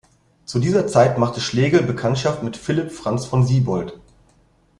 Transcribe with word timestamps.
Zu 0.45 0.57
dieser 0.57 0.87
Zeit 0.87 1.19
machte 1.19 1.39
Schlegel 1.41 1.83
Bekanntschaft 1.83 2.41
mit 2.41 2.57
Philipp 2.57 2.91
Franz 2.91 3.27
von 3.27 3.45
Siebold. 3.45 3.99